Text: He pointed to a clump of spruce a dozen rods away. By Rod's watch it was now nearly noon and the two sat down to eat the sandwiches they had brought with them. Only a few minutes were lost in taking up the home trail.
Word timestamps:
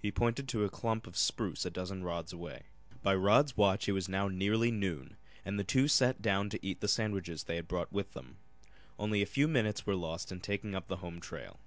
He 0.00 0.10
pointed 0.10 0.48
to 0.48 0.64
a 0.64 0.70
clump 0.70 1.06
of 1.06 1.14
spruce 1.14 1.66
a 1.66 1.70
dozen 1.70 2.02
rods 2.04 2.32
away. 2.32 2.62
By 3.02 3.14
Rod's 3.14 3.54
watch 3.54 3.86
it 3.86 3.92
was 3.92 4.08
now 4.08 4.28
nearly 4.28 4.70
noon 4.70 5.18
and 5.44 5.58
the 5.58 5.62
two 5.62 5.88
sat 5.88 6.22
down 6.22 6.48
to 6.48 6.66
eat 6.66 6.80
the 6.80 6.88
sandwiches 6.88 7.42
they 7.44 7.56
had 7.56 7.68
brought 7.68 7.92
with 7.92 8.14
them. 8.14 8.36
Only 8.98 9.20
a 9.20 9.26
few 9.26 9.46
minutes 9.46 9.84
were 9.84 9.94
lost 9.94 10.32
in 10.32 10.40
taking 10.40 10.74
up 10.74 10.88
the 10.88 10.96
home 11.04 11.20
trail. 11.20 11.60